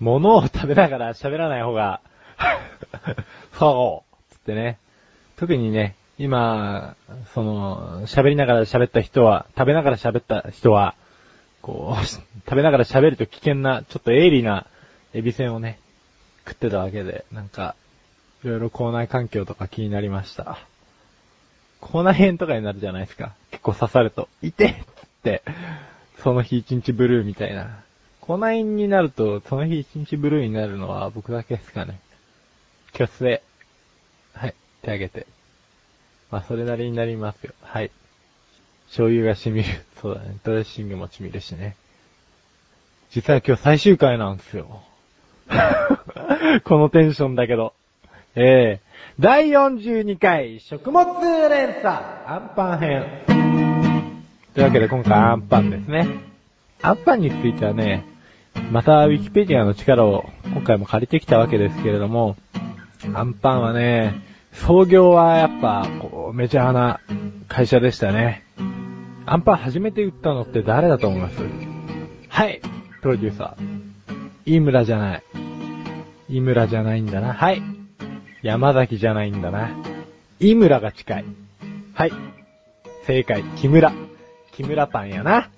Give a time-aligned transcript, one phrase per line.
[0.00, 2.00] 物を食べながら喋らない方が、
[3.58, 4.78] そうつってね。
[5.36, 6.96] 特にね、今、
[7.32, 10.94] その、喋りながら喋った人は、食べながら喋った人は、
[11.62, 12.04] こう、
[12.46, 14.66] 食べながら喋ると危険な、ちょっと鋭利な
[15.14, 15.78] エビせんをね、
[16.46, 17.74] 食ってたわけで、なんか、
[18.44, 20.58] いろいろ口内環境とか気になりました。
[21.80, 23.32] 口内炎とかになるじゃないですか。
[23.50, 24.74] 結構刺さると、いてっ
[25.22, 25.42] て、
[26.22, 27.82] その日一日ブルーみたいな。
[28.30, 31.98] 口内炎になると、その日一日ブルーになるのは僕だけですかね。
[32.92, 33.42] 気をつけ。
[34.34, 35.26] はい、手上げて。
[36.30, 37.54] まあ、それなりになりますよ。
[37.60, 37.90] はい。
[38.86, 39.68] 醤油が染みる。
[40.00, 40.36] そうだね。
[40.44, 41.74] ドレッシングも染みるしね。
[43.10, 44.80] 実は今日最終回なんですよ。
[46.62, 47.74] このテンションだけど。
[48.36, 48.80] ええ
[49.18, 51.88] 第42回食物連鎖
[52.26, 53.06] アンパン編。
[54.54, 56.06] というわけで今回アンパンですね。
[56.80, 58.09] アンパンについてはね、
[58.70, 62.36] またウィキペディアの力を今回も借りてきたわけですけれども、
[63.14, 67.00] アンパンはね、創業はやっぱ、こう、メジャーな
[67.48, 68.44] 会社でしたね。
[69.26, 71.36] アンパン初めて売ったのって誰だと思います？
[72.28, 72.60] はい、
[73.00, 73.62] プロデューサー。
[74.46, 75.22] 井村じゃない。
[76.28, 77.32] 井村じゃないんだな。
[77.32, 77.62] はい。
[78.42, 79.70] 山崎じゃないんだな。
[80.40, 81.24] 井村が近い。
[81.94, 82.12] はい。
[83.06, 83.92] 正解、木村。
[84.52, 85.50] 木村パンやな。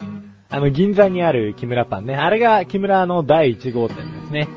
[0.52, 2.14] あの、銀座にある木村パンね。
[2.14, 4.48] あれが木村の第1号店ですね。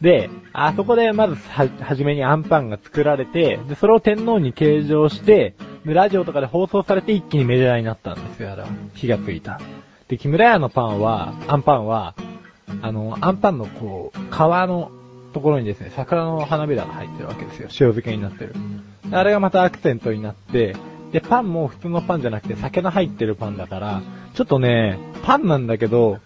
[0.00, 5.54] で、あそこでまずは、じめにアンパンが作られて、で、それを天皇に計上して、
[5.86, 8.68] で、ラジオとかで放送されて一気にメジャーになったんですよ、あれは。
[8.94, 9.60] 火がついた。
[10.08, 12.16] で、木村屋のパンは、アンパンは、
[12.82, 14.90] あの、アンパンのこう、皮の
[15.32, 17.66] ところにですね、桜の花びらが入ってるわけですよ。
[17.66, 18.54] 塩漬けになってる。
[19.12, 20.74] あれがまたアクセントになって、
[21.14, 24.02] で、パンも普通のパンじゃなくて酒の入ってるパンだから、
[24.34, 26.18] ちょっとね、パンなんだけど、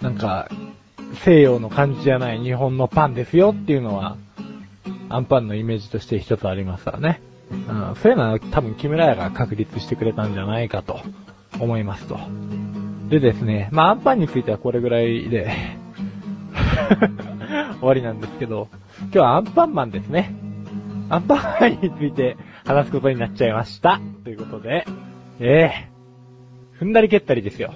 [0.00, 0.48] なんか、
[1.22, 4.16] 西洋の感じじゃない日本のパンですよっていうのは、
[5.10, 7.20] アンパンのイメージとして一つありますからね。
[7.50, 7.54] う
[7.92, 11.00] ん、そういうのは多分木村屋が確立してくれたんじゃないかと
[11.60, 12.18] 思いますと。
[13.10, 15.52] でですね、まあアンパンについてはこれぐらいで
[17.80, 18.68] 終わりなんですけど、
[19.02, 20.34] 今日はアンパンマンですね。
[21.10, 24.00] アンパンマンについて話すことになっちゃいました。
[24.32, 24.86] ということで、
[25.40, 25.88] ええ
[26.80, 27.74] 踏んだり蹴ったりですよ。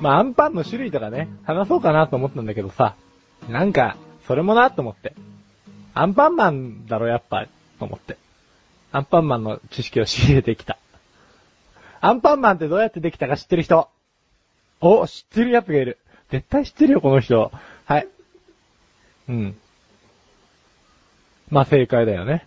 [0.00, 2.96] まあアンパンの種類とかね、話そうかなと思ったんだけどさ、
[3.50, 5.12] なんか、それもなと思って。
[5.92, 7.46] アンパンマンだろやっぱ、
[7.78, 8.16] と思って。
[8.90, 10.78] アンパンマンの知識を仕入れてきた。
[12.00, 13.90] アンパンマンってどうやってできたか知ってる人
[14.80, 15.98] お、知ってるやつがいる。
[16.30, 17.52] 絶対知ってるよ、この人。
[17.84, 18.08] はい。
[19.28, 19.56] うん。
[21.50, 22.46] まあ正解だよね。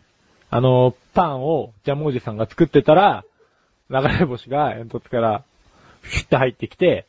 [0.50, 3.26] あの、パンをジャムおじさんが作ってたら、
[3.90, 5.44] 流れ星が煙突から、
[6.02, 7.06] フィッて入ってきて、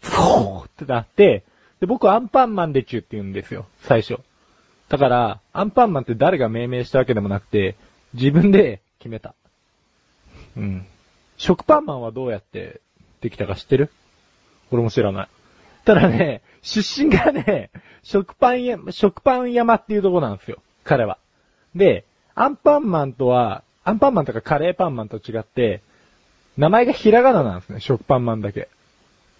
[0.00, 1.44] フォーってなって、
[1.80, 4.18] で、僕はアンパンマンでチューって言うんですよ、最初。
[4.88, 7.76] だから、アンパンマンって誰が命名したわけでもなくて、
[8.12, 9.34] 自分で決めた。
[10.56, 10.86] うん。
[11.36, 12.80] 食パンマンはどうやって
[13.20, 13.90] できたか知ってる？
[14.70, 15.28] 俺も知らない。
[15.84, 17.70] ただね、出身がね、
[18.02, 20.58] 食パンや、食パン山っていうとこなんですよ。
[20.84, 21.18] 彼は。
[21.74, 22.04] で、
[22.34, 25.82] アンパンマンとは、アンパンマンとかカレーパンマンと違って、
[26.56, 28.68] 名前がひらがななんですね、食パンマンだけ。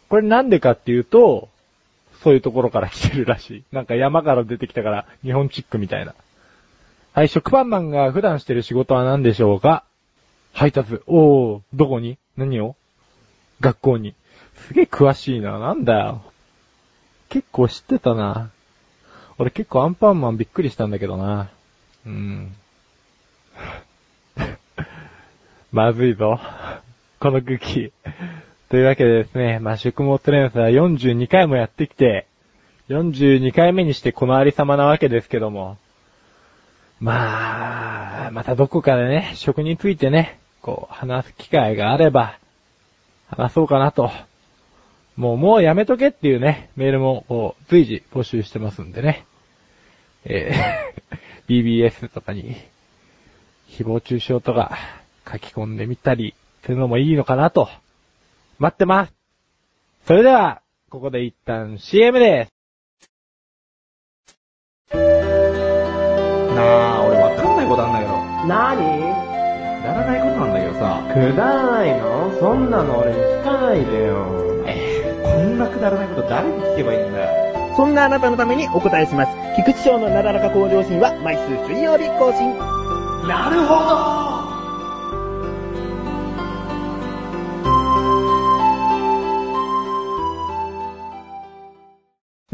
[0.08, 1.48] これなんでかっていうと、
[2.22, 3.64] そういうところから来てるらしい。
[3.72, 6.14] なんか山から出てきたから、日本チックみたいな。
[7.12, 9.84] はい、食パンマンが普段してる仕事は何でしょうか？
[10.52, 11.00] 配達。
[11.06, 12.19] おー、どこに？
[12.36, 12.76] 何を？
[13.60, 14.14] 学校に。
[14.66, 15.58] すげえ詳しいな。
[15.58, 16.22] なんだよ。
[17.28, 18.50] 結構知ってたな。
[19.38, 21.50] 俺結構アンパンマンびっくりしたんだけどな。
[22.06, 22.54] うーん。
[25.72, 26.41] まずいぞ。
[27.24, 27.90] この空気。
[28.68, 32.26] というわけでですね、まあ、食物連鎖は42回もやってきて、
[32.90, 35.78] 42回目にしてこのありさまなわけですけども。
[37.00, 42.38] まあ、またどこかでね、食についてね、こう、話す機会があれば、
[43.28, 44.10] 話そうかなと。
[45.16, 49.25] もう、もうやめとけっていうね、メールも、こう、随時募集してますんでね。
[50.26, 50.94] えー
[51.49, 52.54] BBS とかに、
[53.70, 54.76] 誹謗中傷とか
[55.31, 56.34] 書き込んでみたり、
[56.64, 57.69] するのもいいのかなと。
[58.58, 59.12] 待ってます。
[60.06, 62.55] それでは、ここで一旦 CM です。
[64.94, 65.00] な
[66.96, 68.12] あ、俺わかんないことあんだけど。
[68.46, 68.81] なに
[69.82, 71.02] くだらないことなんだけどさ。
[71.12, 72.32] くだらないの？
[72.40, 74.64] そんなの俺に聞かないでよ。
[74.66, 77.76] えー、こんなくだらないこと誰に聞けばいいんだよ。
[77.76, 79.32] そんなあなたのためにお答えします。
[79.56, 82.56] 菊池賞のなだらか向上心は毎週水曜日更新。
[83.28, 83.75] なるほ
[84.49, 84.53] ど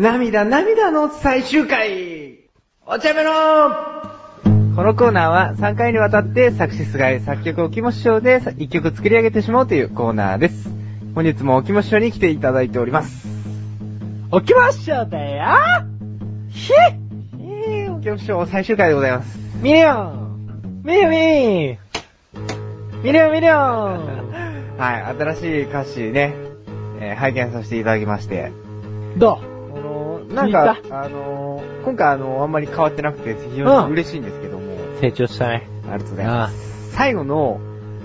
[0.01, 2.49] 涙涙の最終回。
[2.87, 3.31] お茶目の
[4.75, 10.71] このコーナーは3回にわたって作詞菅井作曲おきも師匠で1曲作り上げてしまおうというコーナーです。
[11.15, 13.29] 本日もおきも師匠に来ていただいております。
[14.33, 15.45] 起きましょうだよ。
[16.49, 16.73] ひ
[17.39, 19.39] えー、おきも師匠最終回でございます。
[19.61, 21.79] ミリオンミリオンミリ
[23.03, 23.59] ミリオンミリオン
[24.79, 26.35] はい、新しい歌詞ね、
[27.03, 28.51] えー拝見させていただきまして、
[29.19, 29.37] どう？
[29.37, 29.50] あのー、
[30.31, 35.69] なんかあのー、今回あのー、あんまり変わってなくて非常うんに嬉しいんですけども、成長したね。
[35.85, 36.93] ありがとうございます。
[36.93, 37.61] 最後の、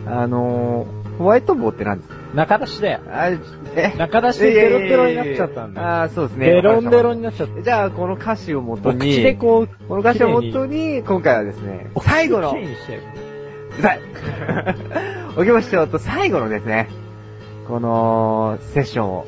[0.07, 1.99] あのー、ホワイトボーって何？
[1.99, 2.99] ですか中出しだよ。
[3.09, 3.29] あ
[3.75, 3.93] え？
[3.97, 5.87] 中出しでデロデロになっちゃったんだよ。
[5.87, 6.45] ああー、そうですね。
[6.47, 7.61] デロンデロにななっちゃった。
[7.61, 12.51] じゃあ、この歌詞をもとおに、口でこう、この歌詞をもとに、今回はですね、最後の。
[12.51, 13.99] うざい
[15.37, 16.89] おきも師匠と最後のですね、
[17.67, 19.25] この、セッションを。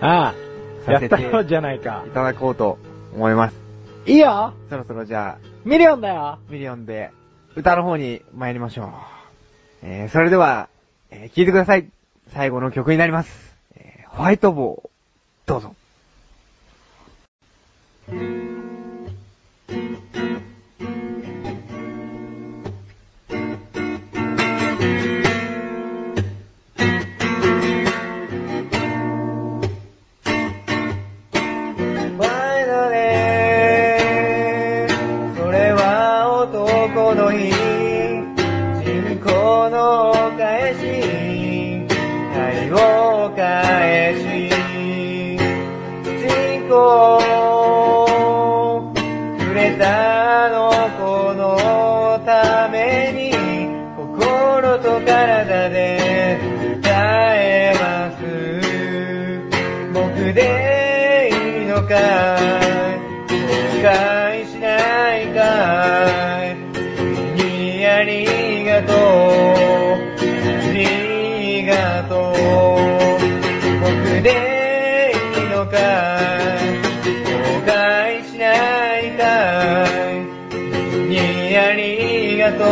[0.00, 0.45] ああ、や
[0.86, 2.10] させってじゃないかい。
[2.10, 2.78] ただこうと
[3.14, 3.56] 思います。
[4.06, 7.10] いいよそろそろじゃあ、ミリオンだよミリオンで、
[7.56, 8.88] 歌の方に参りましょう。
[9.82, 10.68] えー、それでは、
[11.10, 11.88] えー、聴いてください。
[12.32, 13.56] 最後の曲になります。
[13.76, 15.74] えー、ホワイトボー、どうぞ。
[55.68, 56.38] で
[56.78, 56.90] 歌
[57.34, 58.22] えます
[59.92, 61.34] 僕でい
[61.64, 62.96] いのかい?
[63.28, 63.36] 後
[63.82, 66.56] 悔しないかい
[67.34, 68.96] 君にありがとう?
[70.18, 72.34] ありがとう?
[73.80, 76.62] 僕でいいのかい
[77.32, 78.44] 後悔しな
[79.00, 79.24] いか
[80.12, 80.16] い
[80.90, 82.66] 君にありがとう?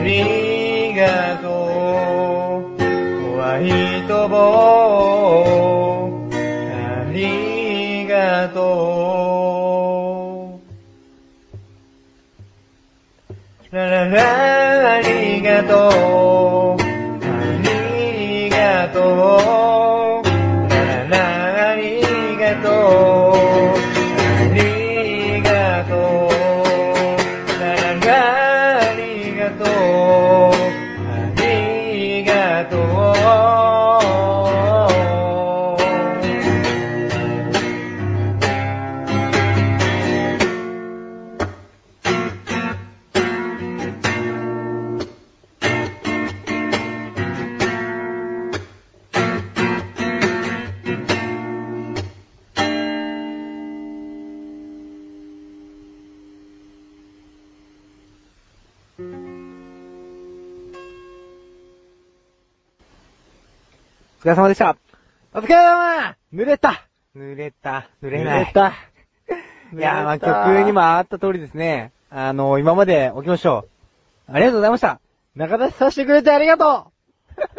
[0.00, 0.49] ありがとう?
[1.00, 2.78] がとう。
[3.32, 6.36] ホワイトボー
[6.76, 8.60] ありがと
[13.72, 13.74] う。
[13.74, 16.59] ラララありがとう。
[64.20, 64.76] お疲れ様でした。
[65.32, 66.86] お疲れ様濡れた
[67.16, 68.44] 濡れた、濡れない。
[68.44, 68.74] 濡れた
[69.72, 71.90] いやー、まあ曲にもあった通りですね。
[72.10, 73.64] あの、今までおきましょ
[74.28, 74.32] う。
[74.34, 75.00] ありがとうございました。
[75.36, 76.68] 中出しさせてくれてありがとう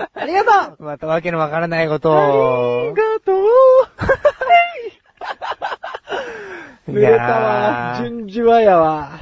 [0.14, 2.90] ありがとう またわけのわからないことあを。
[2.90, 3.38] りがとう
[6.92, 7.96] 濡れたわ。
[8.04, 9.14] 順じわやわ。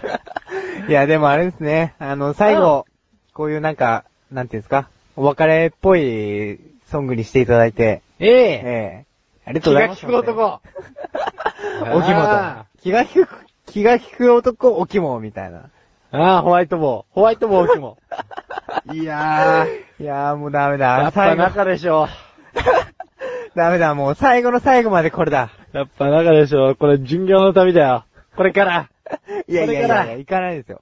[0.90, 1.96] いや、でもあれですね。
[2.00, 2.86] あの、最後、
[3.34, 9.06] こういうなんか、なんていうんですか、お別れっぽいソングにしていただいて、ええええ
[9.46, 10.02] ありがとうございます。
[10.02, 10.60] 気が利く男。
[11.96, 12.82] おきもあと。
[12.84, 13.28] 気が利く、
[13.66, 15.70] 気が利く男、おきも、みたいな。
[16.12, 17.14] ああ、ホワイトボー。
[17.16, 17.98] ホワイトボーうちも。
[18.94, 21.00] いやー、いやーもうダメだ。
[21.00, 22.08] やっぱ最後、中でしょ。
[23.56, 25.50] ダメだ、もう最後の最後までこれだ。
[25.72, 26.76] やっぱ中でしょ。
[26.76, 28.06] これ巡業の旅だよ。
[28.36, 28.90] これから。
[29.48, 30.82] いやいやいこれからやいや、行かないですよ。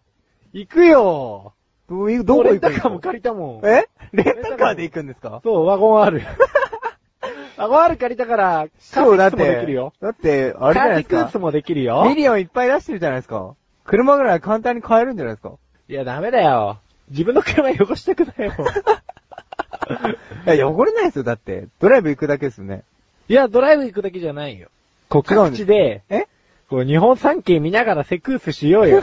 [0.54, 1.54] 行くよ。
[1.90, 3.66] どういう、どこレン行くんですかタカーも借りたもん。
[3.66, 3.88] え？
[4.14, 5.42] レンタカーで行くんですか？
[5.44, 6.22] そう、ワゴンある。
[7.58, 11.40] ワゴンある借りたから、カーセックスもできるよ。、だって、あれじゃないですかカーティクス。
[11.40, 12.06] もできるよ。
[12.08, 13.56] ミリオンいっぱい出してるじゃないですか。
[13.86, 15.54] 車ぐらい簡単に買えるんじゃないですか。
[15.90, 16.78] いや、ダメだよ。
[17.10, 18.54] 自分の車汚したくないよ。
[20.54, 21.68] いや、汚れないですよ、だって。
[21.80, 22.84] ドライブ行くだけですよね。
[23.30, 24.68] いや、ドライブ行くだけじゃないよ。
[25.10, 26.26] こう、各違うんです地で、え？
[26.70, 29.02] こう、日本三景見ながらセクースしようよ。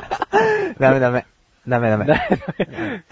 [0.80, 1.26] ダメダメ。
[1.68, 2.06] ダメダメ。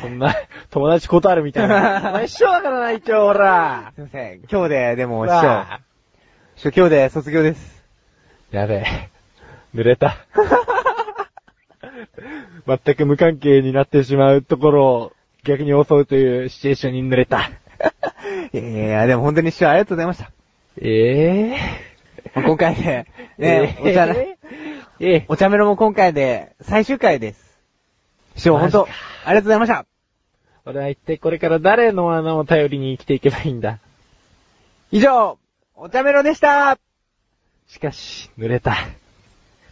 [0.01, 0.35] そんな、
[0.71, 2.11] 友達断るみたいな。
[2.11, 3.93] お 前一緒だからな、一応、ほら。
[3.95, 4.41] すいません。
[4.51, 5.81] 今日で、でも、師ほら
[6.57, 6.71] 匠。
[6.71, 7.85] 初今日で卒業です。
[8.51, 9.11] やべえ。
[9.75, 10.17] 濡れた。
[12.67, 15.13] 全く無関係になってしまうところを
[15.45, 17.51] 逆に襲うというシチュエーションに濡れた。
[18.53, 20.31] いやいやでも本当に師匠ありがとうございました。
[20.81, 21.57] ええ
[22.35, 23.07] まあ今回で、
[23.39, 24.37] ね、お茶、え
[25.01, 27.46] えお茶メロも今回で最終回です。
[28.37, 28.93] 師匠本当、マジ
[29.25, 29.87] ありがとうございました。
[30.67, 33.79] 俺は一体これから誰の穴を頼りに生きていけばいいんだ。
[34.91, 35.39] 以上、
[35.75, 36.79] お茶メロでした
[37.67, 38.77] しかし、濡れた。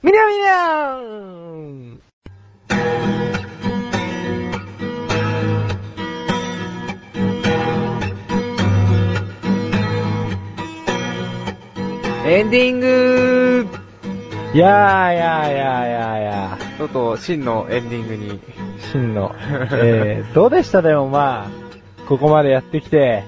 [0.03, 1.99] みにゃみにゃー
[12.27, 13.67] エンディング
[14.55, 16.79] いやーやーやーやーやー。
[16.79, 18.41] とうとう真のエンディングに。
[18.93, 19.35] 真の。
[19.73, 23.25] えー、どうでしたでもまあ、ここまでやってきて、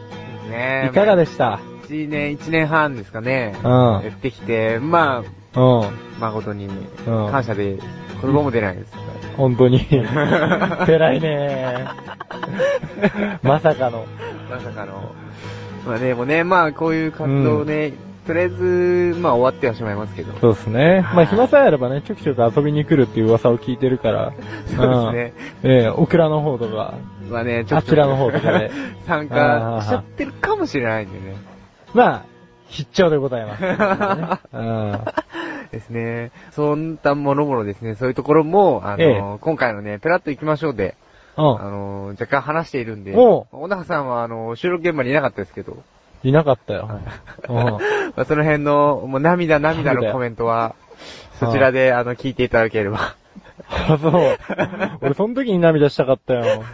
[0.50, 3.54] ねいかがでした？1年、一年半ですかね。
[3.62, 3.70] うん。
[3.70, 5.24] やってきて、ま
[5.54, 5.90] あ、うん。
[6.20, 8.92] 誠にうん感謝で、言葉も出ないです。
[9.36, 9.86] 本当に。
[10.88, 11.86] 偉いね
[13.42, 14.06] まさかの。
[14.50, 15.12] まさかの。
[15.86, 17.92] まあね、もうね、まあこういう活動をね、
[18.26, 20.32] とりあえず、まあ終わってはしまいますけど。
[20.40, 21.02] そうですね。
[21.14, 24.32] まあ暇さえあればね、ちょくちょく遊びに来るっていう噂を聞いてるから。
[24.76, 25.32] そうですね。
[25.62, 25.70] うん。
[25.70, 26.94] ええオクラの方とか。
[27.30, 27.86] まあね、ちょっと。
[27.86, 28.70] あちらの方とかで
[29.06, 31.36] 参加しちゃってるかもしれないんでね。
[31.94, 32.22] まあ、
[32.68, 33.64] 必聴でございます、
[34.52, 35.00] うん。
[35.70, 36.32] ですね。
[36.50, 40.96] そんなものものですね、そういうところも、あの、ええ今回のね、ペラッと行きましょうで、
[41.36, 45.76] うあの、若干話しているんで、おう小高さんは、あの、収録現場にいなかったですけど、ん。
[46.24, 46.88] いなかったよ。
[47.46, 50.74] その辺の、もう涙涙のコメントは、
[51.38, 53.14] そちらで、あの、聞いていただければ。
[53.68, 54.38] あ、そう。
[55.02, 56.64] 俺その時に涙したかったよ。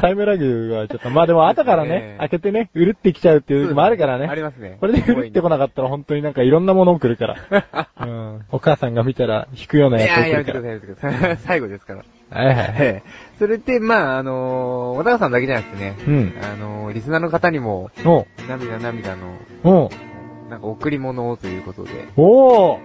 [0.00, 4.26] タイムラグがちょっと、まあでも後からねね、開けてね、うるってきちゃうっていう時もあるからね。
[4.26, 4.76] ありますね。
[4.80, 7.88] これでうるってこなかったら本当になんかいろんなもの送るから。
[8.00, 8.44] うん。
[8.50, 10.80] お母さんが見たら引くようないやつや、やめ送るから。
[10.80, 11.36] てください、やめてください。
[11.44, 12.04] 最後ですから。
[12.30, 13.02] はいはい
[13.38, 16.32] それで、まあ、あのー、小高さんだけじゃなくてね、うん。
[16.42, 17.90] あのー、リスナーの方にも、
[18.48, 19.90] 涙涙の、おう
[20.52, 22.78] なんか贈り物をということで、おー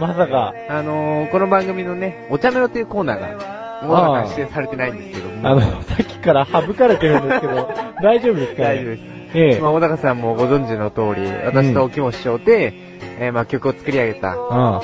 [0.00, 7.68] まさか、あのー、この番組のね、お茶メロというコーナーが、小高さん指定されてないんですけども、あの、さっきから省かれてるんですけど、
[8.02, 8.64] 大丈夫ですかね？
[8.64, 9.02] 大丈夫です。
[9.34, 9.60] ええ。
[9.60, 12.72] まあ、小高さんもご存知の通り、私と木本師匠で、
[13.20, 14.80] えーまあ、曲を作り上げた、うん。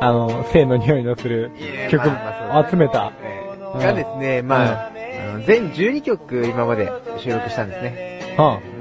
[0.00, 1.52] あの、性の匂いのする
[1.88, 3.12] 曲まあ集めた。
[3.22, 3.46] えーうん
[3.78, 4.90] がですね、まあ、
[5.34, 8.36] あの全12曲今まで収録したんですね。
[8.38, 8.75] うん。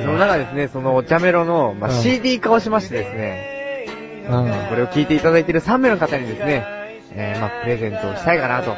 [0.00, 3.86] うんその中ですね、そのお茶メロの、まあ、うん CD 化をしましてですね、
[4.28, 4.68] うん。
[4.68, 6.64] これを聴いていただいている3名の方にですね、
[7.12, 8.74] えーまあ、プレゼントをしたいかなと。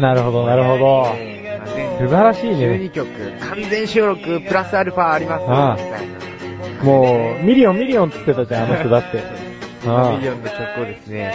[0.00, 1.12] なるほど、なるほど。
[1.16, 3.08] えーまあ全素晴らしいね12曲、
[3.40, 6.84] 完全収録、プラスアルファあります、ああ。
[6.84, 9.22] もう、ミリオンミリオンって言ってたじゃん、あの人だって。
[9.86, 11.34] ああミリオンの曲をですね、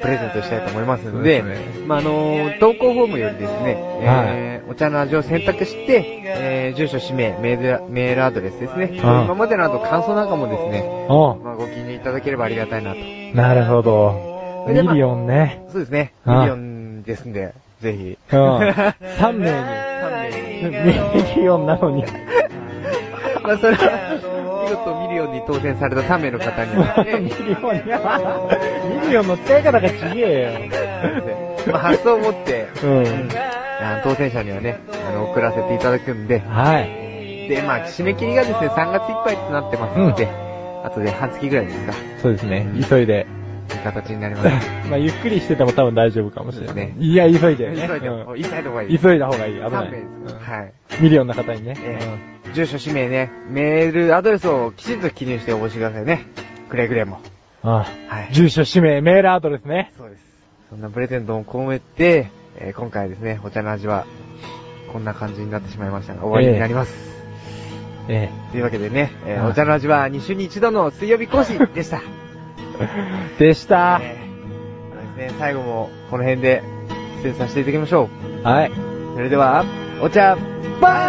[0.00, 9.00] プレゼントしたいと思いますので、ですねまあ、あの投稿フォームよりですね、えーお茶の味を選択して、えー住所、氏名、メール、メールアドレスですね。
[9.02, 12.98] ああ今までのあと感想なんかもですね、まあ、ご記入いただければありがたいなと。
[13.36, 14.66] なるほど。
[14.68, 15.62] ミリオンね。
[15.70, 16.12] そうですね。
[16.24, 18.18] ああミリオンですんで、ぜひ。
[18.32, 18.38] うん。
[18.58, 19.56] 3名に。
[20.62, 21.36] 3名に。
[21.36, 22.04] ミリオンなのに。
[23.44, 24.15] まあ、それは、
[24.66, 27.74] 見事ミリオンに当選された3名の方にはミね、リオン
[28.90, 29.04] に。
[29.04, 30.70] ミリオンの使い方がちげえ
[31.68, 32.66] まあ、発想を持って、よ。
[32.84, 33.28] うん。
[34.02, 37.48] 当選者にはね、あの、送らせていただくんで、はい。
[37.48, 40.28] で、まあ、締め切りがですね、3月いっぱいとなってますので、
[40.84, 41.92] あとで半月ぐらいですか、
[42.22, 42.66] そうですね。
[42.88, 43.26] 急いで。
[43.68, 44.70] いい形になります。
[44.88, 46.76] まあ、ゆっくりしてても多分大丈夫かもしれない。
[46.76, 47.88] ねいや、急いで、ね。
[47.88, 48.98] 急いで、うん急いだ方がいい。
[48.98, 49.54] 急いだ方がいい。
[49.54, 49.90] 危な3い。
[49.90, 51.02] はい。
[51.02, 51.74] ミリオンの方にね。
[51.84, 56.24] えー住所、氏名ね、メール、アドレスをきちんと記入して応募してくださいね。
[56.70, 57.20] くれぐれも。
[57.62, 58.32] うんあはい。
[58.32, 59.92] 住所、氏名、メールアドレスね。
[59.98, 60.22] そうです。
[60.70, 64.06] そんなプレゼントを込めて、えー今回ですね、お茶の味は、
[64.90, 66.94] こんな感じになってしまいましたが、終わりになります。
[68.08, 72.00] えというわけでね、えーはいお茶の味は2週に1度の水曜日更新でした。
[72.80, 73.36] え。
[73.38, 74.00] でした。
[74.02, 74.26] えー
[75.18, 76.62] そうですね、最後もこの辺で
[77.16, 78.08] 失礼させていただきましょ
[78.42, 78.46] う。
[78.46, 78.70] はい。
[79.14, 79.64] それでは、
[80.00, 80.36] お茶、
[80.80, 81.05] バー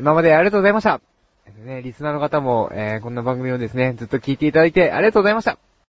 [0.00, 0.98] 今までありがとうございました。
[1.62, 5.58] ね、リスナーの方も、えーこんな番組をですね、ずっと聞いていただいてありがとうございました。